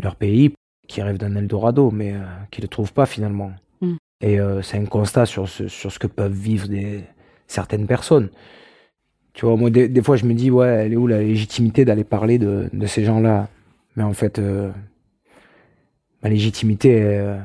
leur 0.00 0.16
pays, 0.16 0.52
qui 0.88 1.02
rêvent 1.02 1.18
d'un 1.18 1.36
Eldorado, 1.36 1.90
mais 1.90 2.12
euh, 2.12 2.24
qui 2.50 2.60
ne 2.60 2.64
le 2.64 2.68
trouvent 2.68 2.92
pas 2.92 3.06
finalement. 3.06 3.52
Mm. 3.80 3.94
Et 4.20 4.40
euh, 4.40 4.62
c'est 4.62 4.76
un 4.76 4.86
constat 4.86 5.26
sur 5.26 5.48
ce, 5.48 5.68
sur 5.68 5.92
ce 5.92 5.98
que 5.98 6.06
peuvent 6.08 6.32
vivre 6.32 6.68
des, 6.68 7.04
certaines 7.46 7.86
personnes. 7.86 8.30
Tu 9.32 9.46
vois, 9.46 9.56
moi, 9.56 9.70
des, 9.70 10.02
fois, 10.02 10.16
je 10.16 10.24
me 10.26 10.34
dis, 10.34 10.50
ouais, 10.50 10.68
elle 10.68 10.92
est 10.92 10.96
où 10.96 11.06
la 11.06 11.20
légitimité 11.20 11.84
d'aller 11.84 12.04
parler 12.04 12.38
de, 12.38 12.68
de 12.72 12.86
ces 12.86 13.04
gens-là? 13.04 13.48
Mais 13.96 14.04
en 14.04 14.12
fait, 14.12 14.38
euh, 14.38 14.70
ma 16.22 16.28
légitimité, 16.28 17.36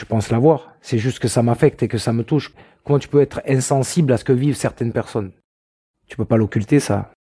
je 0.00 0.04
pense 0.06 0.30
l'avoir. 0.30 0.72
C'est 0.80 0.98
juste 0.98 1.18
que 1.18 1.28
ça 1.28 1.42
m'affecte 1.42 1.82
et 1.82 1.88
que 1.88 1.98
ça 1.98 2.12
me 2.12 2.24
touche. 2.24 2.52
Comment 2.84 2.98
tu 2.98 3.08
peux 3.08 3.20
être 3.20 3.42
insensible 3.46 4.12
à 4.12 4.16
ce 4.16 4.24
que 4.24 4.32
vivent 4.32 4.56
certaines 4.56 4.92
personnes? 4.92 5.30
Tu 6.08 6.16
peux 6.16 6.24
pas 6.24 6.36
l'occulter, 6.38 6.80
ça. 6.80 7.12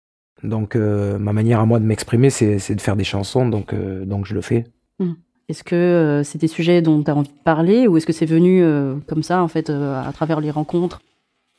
Donc, 0.44 0.76
ma 0.76 1.34
manière 1.34 1.60
à 1.60 1.66
moi 1.66 1.80
de 1.80 1.86
m'exprimer, 1.86 2.30
c'est 2.30 2.76
de 2.76 2.82
faire 2.82 2.96
des 2.96 3.04
chansons, 3.04 3.48
donc, 3.48 3.76
donc 3.76 4.26
je 4.26 4.34
le 4.34 4.42
fais. 4.42 4.64
Hmm. 5.00 5.14
Est-ce 5.50 5.64
que 5.64 5.76
euh, 5.76 6.24
c'est 6.24 6.38
des 6.38 6.48
sujets 6.48 6.84
dont 6.84 7.02
tu 7.04 7.10
as 7.10 7.16
envie 7.16 7.30
de 7.30 7.44
parler 7.44 7.88
ou 7.88 7.98
est-ce 7.98 8.06
que 8.06 8.14
c'est 8.14 8.28
venu 8.28 8.62
euh, 8.64 8.96
comme 9.08 9.24
ça, 9.24 9.42
en 9.42 9.48
fait, 9.48 9.72
euh, 9.72 10.00
à 10.00 10.14
travers 10.14 10.40
les 10.40 10.52
rencontres? 10.52 11.02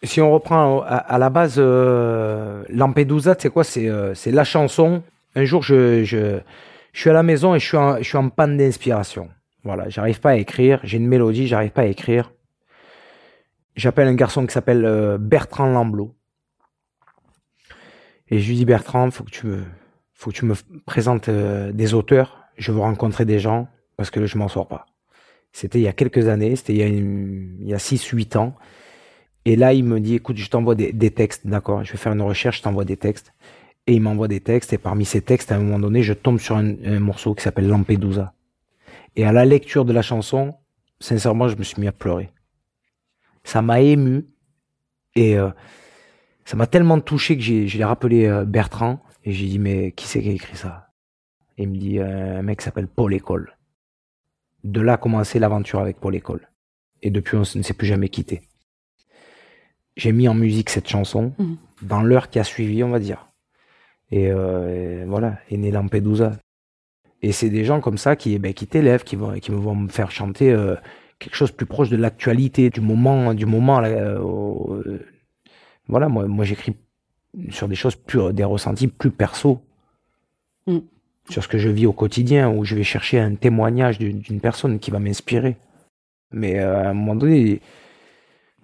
Si 0.04 0.20
on 0.20 0.32
reprend 0.32 0.80
à, 0.82 1.18
la 1.18 1.28
base, 1.28 1.58
Lampedusa, 1.58 3.34
c'est 3.38 3.50
quoi? 3.50 3.64
C'est, 3.64 4.30
la 4.30 4.44
chanson. 4.44 5.02
Un 5.34 5.44
jour, 5.44 5.62
je, 5.62 6.04
je, 6.04 6.38
je, 6.92 7.00
suis 7.00 7.10
à 7.10 7.12
la 7.12 7.22
maison 7.22 7.54
et 7.54 7.58
je 7.58 7.66
suis 7.66 7.76
en, 7.76 7.98
je 7.98 8.04
suis 8.04 8.16
en 8.16 8.30
panne 8.30 8.56
d'inspiration. 8.56 9.28
Voilà, 9.64 9.88
j'arrive 9.88 10.20
pas 10.20 10.30
à 10.30 10.36
écrire. 10.36 10.80
J'ai 10.84 10.98
une 10.98 11.08
mélodie, 11.08 11.46
j'arrive 11.46 11.70
pas 11.70 11.82
à 11.82 11.86
écrire. 11.86 12.32
J'appelle 13.76 14.08
un 14.08 14.14
garçon 14.14 14.46
qui 14.46 14.52
s'appelle 14.52 15.18
Bertrand 15.20 15.66
Lamblot. 15.66 16.14
Et 18.28 18.38
je 18.38 18.48
lui 18.48 18.56
dis 18.56 18.64
Bertrand, 18.64 19.10
faut 19.10 19.24
que 19.24 19.30
tu 19.30 19.46
me, 19.46 19.62
faut 20.12 20.30
que 20.30 20.36
tu 20.36 20.44
me 20.44 20.54
présentes 20.84 21.30
des 21.30 21.94
auteurs 21.94 22.40
je 22.60 22.72
veux 22.72 22.80
rencontrer 22.80 23.24
des 23.24 23.40
gens 23.40 23.68
parce 23.96 24.10
que 24.10 24.26
je 24.26 24.38
m'en 24.38 24.48
sors 24.48 24.68
pas. 24.68 24.86
C'était 25.52 25.80
il 25.80 25.82
y 25.82 25.88
a 25.88 25.92
quelques 25.92 26.28
années, 26.28 26.54
c'était 26.54 26.74
il 26.74 26.78
y 26.78 26.82
a, 26.82 26.86
il 26.86 27.66
y 27.66 27.74
a 27.74 27.78
6-8 27.78 28.36
ans. 28.36 28.54
Et 29.46 29.56
là, 29.56 29.72
il 29.72 29.84
me 29.84 29.98
dit, 29.98 30.16
écoute, 30.16 30.36
je 30.36 30.48
t'envoie 30.48 30.74
des, 30.74 31.10
textes, 31.10 31.46
d'accord, 31.46 31.82
je 31.82 31.92
vais 31.92 31.98
faire 31.98 32.12
une 32.12 32.22
recherche, 32.22 32.58
je 32.58 32.62
t'envoie 32.62 32.84
des 32.84 32.98
textes. 32.98 33.32
Et 33.86 33.94
il 33.94 34.02
m'envoie 34.02 34.28
des 34.28 34.40
textes, 34.40 34.72
et 34.74 34.78
parmi 34.78 35.06
ces 35.06 35.22
textes, 35.22 35.50
à 35.50 35.56
un 35.56 35.60
moment 35.60 35.78
donné, 35.78 36.02
je 36.02 36.12
tombe 36.12 36.38
sur 36.38 36.56
un, 36.56 37.00
morceau 37.00 37.34
qui 37.34 37.42
s'appelle 37.42 37.66
Lampedusa. 37.66 38.34
Et 39.16 39.24
à 39.24 39.32
la 39.32 39.44
lecture 39.44 39.84
de 39.84 39.92
la 39.92 40.02
chanson, 40.02 40.54
sincèrement, 41.00 41.48
je 41.48 41.56
me 41.56 41.62
suis 41.62 41.80
mis 41.80 41.88
à 41.88 41.92
pleurer. 41.92 42.30
Ça 43.44 43.62
m'a 43.62 43.80
ému, 43.80 44.26
et 45.14 45.38
euh, 45.38 45.50
ça 46.44 46.56
m'a 46.56 46.66
tellement 46.66 47.00
touché 47.00 47.36
que 47.36 47.42
j'ai 47.42 47.84
rappelé 47.84 48.26
euh, 48.26 48.44
Bertrand, 48.44 49.02
et 49.24 49.32
j'ai 49.32 49.46
dit, 49.46 49.58
mais 49.58 49.92
qui 49.92 50.06
c'est 50.06 50.22
qui 50.22 50.28
a 50.28 50.32
écrit 50.32 50.56
ça? 50.56 50.90
Il 51.58 51.68
me 51.68 51.76
dit 51.76 51.98
euh, 51.98 52.38
un 52.38 52.42
mec 52.42 52.62
s'appelle 52.62 52.88
Paul 52.88 53.12
École. 53.12 53.56
De 54.64 54.80
là 54.80 54.94
a 54.94 54.96
commencé 54.96 55.38
l'aventure 55.38 55.80
avec 55.80 56.00
Paul 56.00 56.14
École. 56.14 56.48
Et 57.02 57.10
depuis, 57.10 57.36
on 57.36 57.40
ne 57.40 57.62
s'est 57.62 57.74
plus 57.74 57.86
jamais 57.86 58.08
quitté. 58.08 58.42
J'ai 59.96 60.12
mis 60.12 60.28
en 60.28 60.34
musique 60.34 60.70
cette 60.70 60.88
chanson 60.88 61.34
mhm. 61.38 61.56
dans 61.82 62.02
l'heure 62.02 62.30
qui 62.30 62.38
a 62.38 62.44
suivi, 62.44 62.82
on 62.82 62.90
va 62.90 62.98
dire. 62.98 63.28
Et, 64.10 64.30
euh, 64.30 65.04
voilà, 65.06 65.38
est 65.50 65.56
né 65.56 65.70
Lampedusa. 65.70 66.32
Et 67.22 67.32
c'est 67.32 67.50
des 67.50 67.64
gens 67.64 67.80
comme 67.80 67.98
ça 67.98 68.16
qui, 68.16 68.38
ben, 68.38 68.54
qui 68.54 68.66
t'élèvent, 68.66 69.04
qui 69.04 69.16
vont, 69.16 69.38
qui 69.38 69.50
vont 69.50 69.74
me 69.74 69.88
faire 69.88 70.10
chanter 70.10 70.50
euh, 70.52 70.74
quelque 71.18 71.34
chose 71.34 71.52
plus 71.52 71.66
proche 71.66 71.90
de 71.90 71.96
l'actualité, 71.96 72.70
du 72.70 72.80
moment, 72.80 73.34
du 73.34 73.46
moment. 73.46 73.82
voilà, 75.88 76.08
moi, 76.08 76.26
moi 76.26 76.44
j'écris 76.44 76.76
sur 77.50 77.68
des 77.68 77.74
choses 77.74 77.96
plus, 77.96 78.32
des 78.32 78.44
ressentis 78.44 78.88
plus 78.88 79.10
perso. 79.10 79.60
Mm 80.66 80.78
sur 81.30 81.42
ce 81.42 81.48
que 81.48 81.58
je 81.58 81.68
vis 81.68 81.86
au 81.86 81.92
quotidien, 81.92 82.50
où 82.50 82.64
je 82.64 82.74
vais 82.74 82.82
chercher 82.82 83.18
un 83.18 83.34
témoignage 83.34 83.98
d'une 83.98 84.40
personne 84.40 84.78
qui 84.78 84.90
va 84.90 84.98
m'inspirer. 84.98 85.56
Mais 86.32 86.58
euh, 86.58 86.84
à 86.84 86.88
un 86.90 86.94
moment 86.94 87.16
donné, 87.16 87.60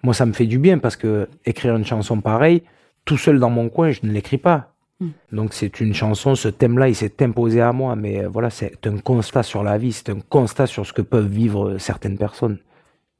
moi, 0.03 0.13
ça 0.13 0.25
me 0.25 0.33
fait 0.33 0.45
du 0.45 0.59
bien 0.59 0.77
parce 0.77 0.95
que 0.95 1.27
écrire 1.45 1.75
une 1.75 1.85
chanson 1.85 2.21
pareille, 2.21 2.63
tout 3.05 3.17
seul 3.17 3.39
dans 3.39 3.49
mon 3.49 3.69
coin, 3.69 3.91
je 3.91 4.01
ne 4.03 4.11
l'écris 4.11 4.37
pas. 4.37 4.73
Hmm. 4.99 5.09
Donc 5.31 5.53
c'est 5.53 5.79
une 5.79 5.93
chanson, 5.93 6.35
ce 6.35 6.47
thème-là, 6.47 6.89
il 6.89 6.95
s'est 6.95 7.21
imposé 7.21 7.61
à 7.61 7.71
moi. 7.73 7.95
Mais 7.95 8.23
euh, 8.23 8.29
voilà, 8.29 8.49
c'est 8.49 8.85
un 8.87 8.97
constat 8.97 9.43
sur 9.43 9.63
la 9.63 9.77
vie, 9.77 9.93
c'est 9.93 10.09
un 10.09 10.19
constat 10.19 10.67
sur 10.67 10.85
ce 10.85 10.93
que 10.93 11.01
peuvent 11.01 11.27
vivre 11.27 11.77
certaines 11.77 12.17
personnes. 12.17 12.59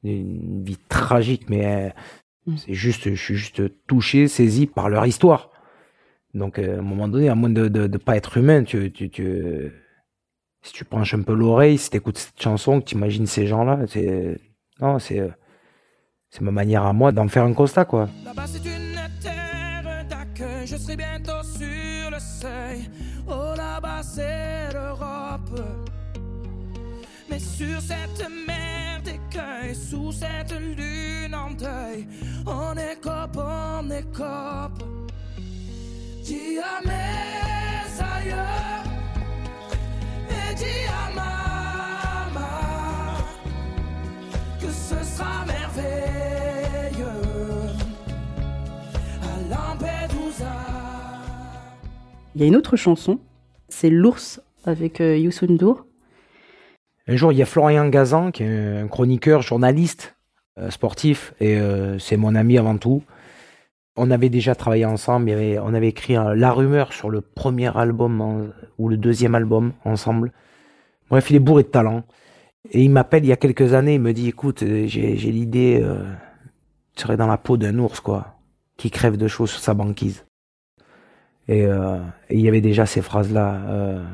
Une 0.04 0.62
vie 0.62 0.78
tragique, 0.88 1.48
mais 1.48 1.66
euh, 1.66 1.90
hmm. 2.46 2.56
c'est 2.56 2.74
juste, 2.74 3.10
je 3.10 3.22
suis 3.22 3.36
juste 3.36 3.62
touché, 3.86 4.28
saisi 4.28 4.66
par 4.66 4.88
leur 4.88 5.06
histoire. 5.06 5.50
Donc, 6.34 6.58
euh, 6.58 6.76
à 6.76 6.78
un 6.78 6.82
moment 6.82 7.08
donné, 7.08 7.28
à 7.28 7.34
moins 7.34 7.50
de 7.50 7.68
ne 7.68 7.96
pas 7.96 8.16
être 8.16 8.36
humain, 8.36 8.62
tu, 8.64 8.92
tu, 8.92 9.10
tu, 9.10 9.72
si 10.62 10.72
tu 10.72 10.84
penches 10.84 11.14
un 11.14 11.22
peu 11.22 11.34
l'oreille, 11.34 11.78
si 11.78 11.90
tu 11.90 11.96
écoutes 11.96 12.18
cette 12.18 12.40
chanson, 12.40 12.80
que 12.80 12.86
tu 12.86 12.94
imagines 12.96 13.26
ces 13.26 13.46
gens-là, 13.46 13.80
c'est. 13.88 14.38
Non, 14.80 14.98
c'est. 14.98 15.28
C'est 16.30 16.42
ma 16.42 16.50
manière 16.50 16.84
à 16.84 16.92
moi 16.92 17.10
d'en 17.10 17.26
faire 17.26 17.44
un 17.44 17.54
constat, 17.54 17.86
quoi. 17.86 18.08
Bientôt 20.96 21.42
sur 21.42 22.10
le 22.10 22.18
seuil. 22.18 22.90
Oh, 23.26 23.54
là-bas, 23.56 24.02
c'est 24.02 24.72
l'Europe. 24.72 25.60
Mais 27.30 27.38
sur 27.38 27.80
cette 27.80 28.28
mer 28.46 29.00
d'écueil, 29.04 29.74
sous 29.74 30.12
cette 30.12 30.52
lune 30.52 31.34
en 31.34 31.50
deuil, 31.50 32.06
on 32.46 32.74
est 32.76 33.00
cop, 33.00 33.36
on 33.36 33.90
est 33.90 34.10
cop 34.12 34.82
dis 36.28 36.58
à 36.58 36.86
mes 36.86 38.02
ailleurs 38.14 38.84
et 40.30 40.54
dis 40.54 40.86
à 40.88 41.14
maman 41.14 41.37
Il 52.38 52.42
y 52.42 52.44
a 52.44 52.46
une 52.46 52.54
autre 52.54 52.76
chanson, 52.76 53.18
c'est 53.68 53.90
L'ours 53.90 54.40
avec 54.62 55.00
euh, 55.00 55.18
Youssou 55.18 55.46
N'Dour. 55.46 55.86
Un 57.08 57.16
jour, 57.16 57.32
il 57.32 57.38
y 57.38 57.42
a 57.42 57.44
Florian 57.44 57.88
Gazan, 57.88 58.30
qui 58.30 58.44
est 58.44 58.78
un 58.78 58.86
chroniqueur, 58.86 59.42
journaliste, 59.42 60.14
euh, 60.56 60.70
sportif, 60.70 61.34
et 61.40 61.56
euh, 61.56 61.98
c'est 61.98 62.16
mon 62.16 62.36
ami 62.36 62.56
avant 62.56 62.78
tout 62.78 63.02
on 63.96 64.12
avait 64.12 64.28
déjà 64.28 64.54
travaillé 64.54 64.84
ensemble, 64.84 65.32
on 65.60 65.74
avait 65.74 65.88
écrit 65.88 66.14
La 66.14 66.52
Rumeur 66.52 66.92
sur 66.92 67.10
le 67.10 67.20
premier 67.20 67.76
album 67.76 68.52
ou 68.78 68.88
le 68.88 68.96
deuxième 68.96 69.34
album 69.34 69.72
ensemble. 69.84 70.30
Bref, 71.10 71.30
il 71.30 71.34
est 71.36 71.40
bourré 71.40 71.64
de 71.64 71.68
talent. 71.68 72.04
Et 72.70 72.84
il 72.84 72.90
m'appelle 72.90 73.24
il 73.24 73.28
y 73.28 73.32
a 73.32 73.36
quelques 73.36 73.74
années, 73.74 73.94
il 73.94 74.00
me 74.00 74.12
dit 74.12 74.28
écoute, 74.28 74.62
j'ai 74.64 75.32
l'idée, 75.32 75.84
tu 76.94 77.02
serais 77.02 77.16
dans 77.16 77.26
la 77.26 77.38
peau 77.38 77.56
d'un 77.56 77.76
ours, 77.80 77.98
quoi, 77.98 78.38
qui 78.76 78.92
crève 78.92 79.16
de 79.16 79.26
chaud 79.26 79.48
sur 79.48 79.58
sa 79.58 79.74
banquise. 79.74 80.27
Euh, 81.50 82.00
et, 82.28 82.34
il 82.34 82.40
y 82.40 82.48
avait 82.48 82.60
déjà 82.60 82.86
ces 82.86 83.02
phrases-là, 83.02 83.62
euh, 83.68 84.04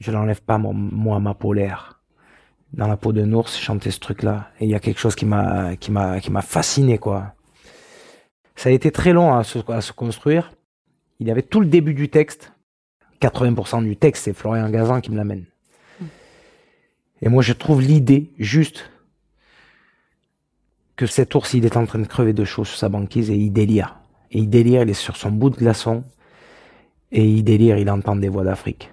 je 0.00 0.10
n'enlève 0.10 0.42
pas 0.42 0.58
moi 0.58 1.18
ma 1.20 1.34
polaire. 1.34 2.00
Dans 2.74 2.86
la 2.86 2.98
peau 2.98 3.12
d'un 3.12 3.32
ours, 3.32 3.56
chanter 3.56 3.90
ce 3.90 3.98
truc-là. 3.98 4.50
Et 4.60 4.64
il 4.66 4.70
y 4.70 4.74
a 4.74 4.80
quelque 4.80 5.00
chose 5.00 5.14
qui 5.14 5.24
m'a 5.24 5.76
qui 5.76 5.90
m'a 5.90 6.20
qui 6.20 6.30
m'a 6.30 6.42
fasciné, 6.42 6.98
quoi. 6.98 7.34
Ça 8.56 8.68
a 8.68 8.72
été 8.72 8.90
très 8.90 9.12
long 9.12 9.34
à 9.34 9.44
se, 9.44 9.92
construire. 9.92 10.52
Il 11.20 11.26
y 11.26 11.30
avait 11.30 11.42
tout 11.42 11.60
le 11.60 11.66
début 11.66 11.94
du 11.94 12.08
texte. 12.08 12.52
80% 13.22 13.84
du 13.84 13.96
texte, 13.96 14.24
c'est 14.24 14.32
Florian 14.32 14.68
Gazan 14.68 15.00
qui 15.00 15.10
me 15.10 15.16
l'amène. 15.16 15.44
Hmm. 16.00 16.06
Et 17.22 17.28
moi, 17.28 17.42
je 17.42 17.52
trouve 17.52 17.80
l'idée 17.80 18.32
juste 18.38 18.90
que 20.96 21.06
cet 21.06 21.34
ours, 21.36 21.54
il 21.54 21.64
est 21.64 21.76
en 21.76 21.86
train 21.86 22.00
de 22.00 22.06
crever 22.06 22.32
de 22.32 22.44
chaud 22.44 22.64
sur 22.64 22.76
sa 22.76 22.88
banquise 22.88 23.30
et 23.30 23.36
il 23.36 23.52
délire. 23.52 24.00
Et 24.32 24.40
il 24.40 24.50
délire, 24.50 24.82
il 24.82 24.90
est 24.90 24.94
sur 24.94 25.16
son 25.16 25.30
bout 25.30 25.50
de 25.50 25.56
glaçon. 25.56 26.02
Et 27.10 27.24
il 27.24 27.42
délire, 27.42 27.78
il 27.78 27.90
entend 27.90 28.16
des 28.16 28.28
voix 28.28 28.44
d'Afrique. 28.44 28.92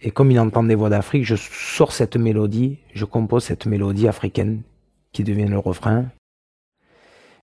Et 0.00 0.10
comme 0.10 0.30
il 0.30 0.38
entend 0.38 0.62
des 0.62 0.74
voix 0.74 0.90
d'Afrique, 0.90 1.24
je 1.24 1.34
sors 1.36 1.92
cette 1.92 2.16
mélodie, 2.16 2.78
je 2.94 3.04
compose 3.04 3.44
cette 3.44 3.66
mélodie 3.66 4.06
africaine 4.06 4.62
qui 5.12 5.24
devient 5.24 5.48
le 5.48 5.58
refrain. 5.58 6.06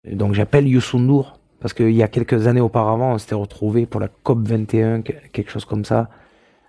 Donc 0.09 0.33
j'appelle 0.33 0.67
Youssou 0.67 0.99
Nour 0.99 1.39
parce 1.59 1.73
qu'il 1.73 1.91
y 1.91 2.03
a 2.03 2.07
quelques 2.07 2.47
années 2.47 2.61
auparavant, 2.61 3.13
on 3.13 3.17
s'était 3.17 3.35
retrouvé 3.35 3.85
pour 3.85 3.99
la 3.99 4.07
COP 4.07 4.47
21, 4.47 5.01
quelque 5.01 5.49
chose 5.49 5.65
comme 5.65 5.83
ça, 5.83 6.09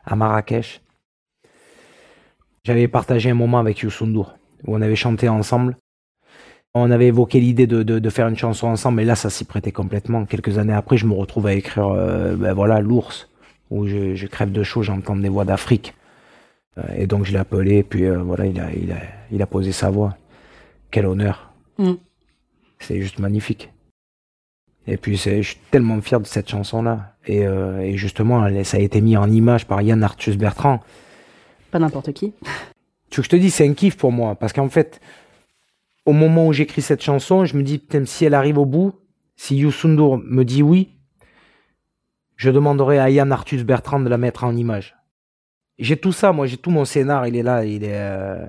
à 0.04 0.16
Marrakech. 0.16 0.80
J'avais 2.64 2.88
partagé 2.88 3.30
un 3.30 3.34
moment 3.34 3.58
avec 3.58 3.80
Youssou 3.80 4.06
Nour 4.06 4.36
où 4.66 4.74
on 4.74 4.80
avait 4.80 4.96
chanté 4.96 5.28
ensemble. 5.28 5.76
On 6.78 6.90
avait 6.90 7.06
évoqué 7.06 7.40
l'idée 7.40 7.66
de, 7.66 7.82
de, 7.82 8.10
faire 8.10 8.28
une 8.28 8.36
chanson 8.36 8.66
ensemble, 8.66 8.98
mais 8.98 9.06
là, 9.06 9.14
ça 9.14 9.30
s'y 9.30 9.46
prêtait 9.46 9.72
complètement. 9.72 10.26
Quelques 10.26 10.58
années 10.58 10.74
après, 10.74 10.98
je 10.98 11.06
me 11.06 11.14
retrouve 11.14 11.46
à 11.46 11.54
écrire, 11.54 11.88
euh, 11.88 12.36
ben 12.36 12.52
voilà, 12.52 12.80
l'ours, 12.80 13.30
où 13.70 13.86
je, 13.86 14.14
je, 14.14 14.26
crève 14.26 14.52
de 14.52 14.62
chaud, 14.62 14.82
j'entends 14.82 15.16
des 15.16 15.30
voix 15.30 15.46
d'Afrique. 15.46 15.94
Euh, 16.76 16.82
et 16.94 17.06
donc 17.06 17.24
je 17.24 17.32
l'ai 17.32 17.38
appelé, 17.38 17.82
puis 17.82 18.04
euh, 18.04 18.18
voilà, 18.18 18.44
il 18.44 18.60
a, 18.60 18.70
il, 18.74 18.92
a, 18.92 18.96
il 19.32 19.40
a 19.40 19.46
posé 19.46 19.72
sa 19.72 19.88
voix. 19.88 20.18
Quel 20.90 21.06
honneur. 21.06 21.50
Mm. 21.78 21.94
C'est 22.78 23.00
juste 23.00 23.20
magnifique. 23.20 23.72
Et 24.86 24.98
puis 24.98 25.16
je 25.16 25.40
suis 25.40 25.58
tellement 25.70 25.98
fier 26.02 26.20
de 26.20 26.26
cette 26.26 26.50
chanson-là. 26.50 27.14
Et, 27.26 27.40
et, 27.40 27.96
justement, 27.96 28.46
ça 28.64 28.76
a 28.76 28.80
été 28.80 29.00
mis 29.00 29.16
en 29.16 29.30
image 29.30 29.66
par 29.66 29.80
Yann 29.80 30.02
Arthus 30.02 30.36
Bertrand. 30.36 30.80
Pas 31.70 31.78
n'importe 31.78 32.12
qui. 32.12 32.34
Tu 33.08 33.16
veux 33.16 33.22
que 33.22 33.24
je 33.24 33.30
te 33.30 33.36
dis, 33.36 33.50
c'est 33.50 33.66
un 33.66 33.72
kiff 33.72 33.96
pour 33.96 34.12
moi. 34.12 34.34
Parce 34.34 34.52
qu'en 34.52 34.68
fait, 34.68 35.00
au 36.06 36.12
moment 36.12 36.46
où 36.46 36.52
j'écris 36.52 36.82
cette 36.82 37.02
chanson, 37.02 37.44
je 37.44 37.56
me 37.56 37.62
dis, 37.62 37.78
putain, 37.78 38.04
si 38.06 38.24
elle 38.24 38.34
arrive 38.34 38.58
au 38.58 38.64
bout, 38.64 38.94
si 39.34 39.56
Youssoundour 39.56 40.18
me 40.18 40.44
dit 40.44 40.62
oui, 40.62 40.96
je 42.36 42.50
demanderai 42.50 42.98
à 42.98 43.10
Yann 43.10 43.32
Arthus 43.32 43.64
Bertrand 43.64 44.00
de 44.00 44.08
la 44.08 44.16
mettre 44.16 44.44
en 44.44 44.56
image. 44.56 44.96
J'ai 45.78 45.96
tout 45.96 46.12
ça, 46.12 46.32
moi, 46.32 46.46
j'ai 46.46 46.56
tout 46.56 46.70
mon 46.70 46.84
scénar, 46.84 47.26
il 47.26 47.36
est 47.36 47.42
là, 47.42 47.64
il 47.64 47.84
est. 47.84 47.98
Euh, 47.98 48.46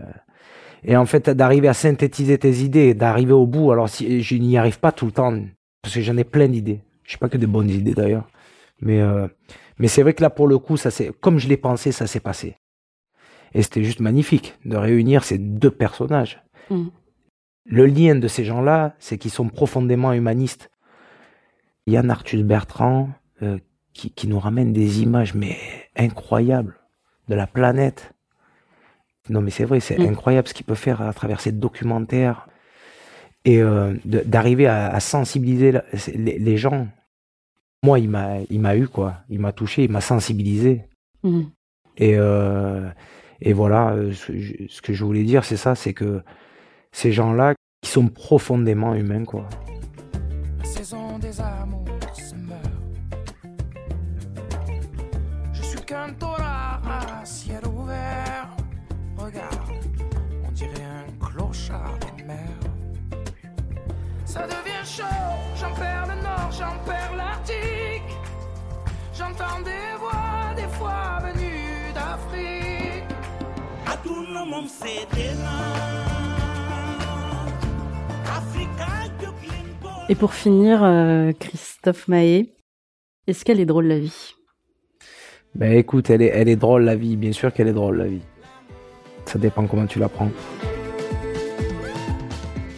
et 0.83 0.95
en 0.95 1.05
fait, 1.05 1.29
d'arriver 1.29 1.67
à 1.67 1.73
synthétiser 1.73 2.37
tes 2.37 2.59
idées, 2.59 2.93
d'arriver 2.93 3.33
au 3.33 3.47
bout. 3.47 3.71
Alors, 3.71 3.89
si 3.89 4.21
je 4.21 4.35
n'y 4.35 4.57
arrive 4.57 4.79
pas 4.79 4.91
tout 4.91 5.05
le 5.05 5.11
temps, 5.11 5.37
parce 5.81 5.95
que 5.95 6.01
j'en 6.01 6.15
ai 6.15 6.23
plein 6.23 6.47
d'idées. 6.47 6.81
Je 7.03 7.13
sais 7.13 7.17
pas 7.17 7.29
que 7.29 7.37
des 7.37 7.47
bonnes 7.47 7.69
idées 7.69 7.93
d'ailleurs, 7.93 8.27
mais 8.81 9.01
euh, 9.01 9.27
c'est 9.85 10.03
vrai 10.03 10.13
que 10.13 10.21
là, 10.21 10.29
pour 10.29 10.47
le 10.47 10.57
coup, 10.57 10.77
ça 10.77 10.91
c'est 10.91 11.11
comme 11.19 11.39
je 11.39 11.47
l'ai 11.47 11.57
pensé, 11.57 11.91
ça 11.91 12.07
s'est 12.07 12.19
passé. 12.19 12.55
Et 13.53 13.61
c'était 13.61 13.83
juste 13.83 14.01
magnifique 14.01 14.55
de 14.65 14.75
réunir 14.75 15.23
ces 15.23 15.37
deux 15.37 15.71
personnages. 15.71 16.41
Mm. 16.69 16.87
Le 17.69 17.85
lien 17.85 18.15
de 18.15 18.27
ces 18.27 18.45
gens-là, 18.45 18.95
c'est 18.97 19.17
qu'ils 19.17 19.31
sont 19.31 19.49
profondément 19.49 20.13
humanistes. 20.13 20.71
Yann 21.85 22.09
Arthus 22.09 22.43
Bertrand, 22.43 23.09
euh, 23.41 23.59
qui, 23.93 24.11
qui 24.11 24.27
nous 24.27 24.39
ramène 24.39 24.73
des 24.73 25.01
images 25.01 25.33
mais 25.33 25.57
incroyables 25.95 26.79
de 27.27 27.35
la 27.35 27.47
planète. 27.47 28.13
Non 29.29 29.41
mais 29.41 29.51
c'est 29.51 29.65
vrai, 29.65 29.79
c'est 29.79 29.97
mm. 29.97 30.07
incroyable 30.07 30.47
ce 30.47 30.53
qu'il 30.53 30.65
peut 30.65 30.75
faire 30.75 31.01
à 31.01 31.11
travers 31.13 31.41
ces 31.41 31.51
documentaires 31.51 32.47
et 33.43 33.61
euh, 33.61 33.95
d'arriver 34.05 34.67
à, 34.67 34.87
à, 34.87 34.99
sensibiliser 34.99 35.73
les, 36.13 36.57
gens. 36.57 36.87
Moi, 37.83 37.99
il 37.99 38.09
m'a, 38.09 38.39
il 38.49 38.59
m'a 38.59 38.75
eu 38.75 38.87
quoi, 38.87 39.23
il 39.29 39.39
m'a 39.39 39.51
touché, 39.51 39.83
il 39.83 39.91
m'a 39.91 40.01
sensibilisé. 40.01 40.83
Mm. 41.23 41.43
Et 41.97 42.15
euh, 42.17 42.89
et 43.41 43.53
voilà, 43.53 43.95
ce, 44.13 44.81
que 44.81 44.93
je 44.93 45.03
voulais 45.03 45.23
dire, 45.23 45.45
c'est 45.45 45.57
ça, 45.57 45.75
c'est 45.75 45.93
que 45.93 46.21
ces 46.91 47.11
gens-là, 47.11 47.53
qui 47.81 47.91
sont 47.91 48.07
profondément 48.07 48.95
humains 48.95 49.25
quoi. 49.25 49.47
La 50.59 50.65
saison 50.65 51.19
des 51.19 51.39
amours 51.39 51.85
se 52.13 52.35
meurt. 52.35 52.61
Je 55.53 55.61
suis 55.61 55.81
qu'un 55.81 56.13
à 56.39 57.25
ciel 57.25 57.61
ouvert. 57.67 58.49
Regarde, 59.17 59.71
on 60.47 60.51
dirait 60.51 60.83
un 60.83 61.25
clochard 61.25 61.97
de 61.99 62.23
mer. 62.23 62.37
Ça 64.25 64.43
devient 64.43 64.85
chaud, 64.85 65.03
j'en 65.55 65.73
perds 65.73 66.07
le 66.07 66.21
nord, 66.21 66.51
j'en 66.51 66.77
perds 66.85 67.15
l'Arctique. 67.15 68.17
J'entends 69.13 69.61
des 69.63 69.97
voix, 69.99 70.53
des 70.55 70.67
fois 70.75 71.19
venues 71.23 71.93
d'Afrique. 71.93 73.03
À 73.85 73.97
tout 73.97 74.25
le 74.25 74.45
monde 74.45 74.67
c'est 74.67 75.07
Et 80.09 80.15
pour 80.15 80.33
finir, 80.33 80.83
euh, 80.83 81.33
Christophe 81.37 82.07
Maé, 82.07 82.53
est-ce 83.27 83.43
qu'elle 83.43 83.59
est 83.59 83.65
drôle 83.65 83.87
la 83.87 83.99
vie? 83.99 84.35
Ben 85.53 85.73
écoute, 85.73 86.09
elle 86.09 86.21
est, 86.21 86.31
elle 86.33 86.47
est 86.47 86.55
drôle 86.55 86.83
la 86.83 86.95
vie, 86.95 87.17
bien 87.17 87.33
sûr 87.33 87.51
qu'elle 87.51 87.67
est 87.67 87.73
drôle 87.73 87.97
la 87.97 88.07
vie. 88.07 88.21
Ça 89.25 89.37
dépend 89.37 89.67
comment 89.67 89.85
tu 89.85 89.99
la 89.99 90.07
prends. 90.07 90.31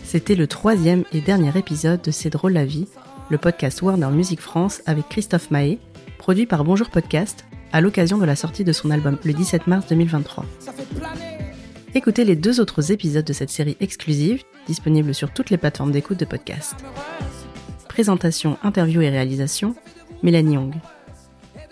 C'était 0.04 0.34
le 0.34 0.48
troisième 0.48 1.04
et 1.14 1.22
dernier 1.22 1.56
épisode 1.56 2.02
de 2.02 2.10
C'est 2.10 2.32
drôle 2.32 2.54
la 2.54 2.66
vie, 2.66 2.88
le 3.30 3.38
podcast 3.38 3.84
Warner 3.84 4.10
Music 4.10 4.40
France 4.40 4.82
avec 4.88 5.08
Christophe 5.10 5.52
Mahé, 5.52 5.78
produit 6.18 6.48
par 6.48 6.64
Bonjour 6.64 6.90
Podcast 6.90 7.46
à 7.72 7.82
l'occasion 7.82 8.18
de 8.18 8.26
la 8.26 8.36
sortie 8.36 8.64
de 8.64 8.72
son 8.72 8.90
album 8.90 9.20
le 9.24 9.34
17 9.34 9.68
mars 9.68 9.86
2023. 9.88 10.46
Écoutez 11.96 12.24
les 12.24 12.36
deux 12.36 12.60
autres 12.60 12.92
épisodes 12.92 13.26
de 13.26 13.34
cette 13.34 13.50
série 13.50 13.76
exclusive, 13.80 14.44
disponible 14.68 15.16
sur 15.16 15.32
toutes 15.32 15.50
les 15.50 15.58
plateformes 15.58 15.92
d'écoute 15.92 16.20
de 16.20 16.26
podcast. 16.26 16.76
Présentation, 17.88 18.58
interview 18.62 19.02
et 19.02 19.10
réalisation, 19.10 19.76
Mélanie 20.22 20.54
Young. 20.54 20.76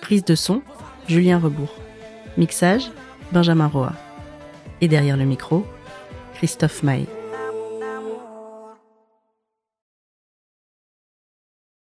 Prise 0.02 0.26
de 0.26 0.34
son, 0.34 0.64
Julien 1.08 1.38
Rebourg. 1.38 1.74
Mixage, 2.36 2.90
Benjamin 3.32 3.68
Roa. 3.68 3.94
Et 4.82 4.88
derrière 4.88 5.18
le 5.18 5.26
micro, 5.26 5.66
Christophe 6.34 6.82
Maé. 6.82 7.06